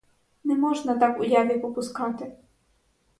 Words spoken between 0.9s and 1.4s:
так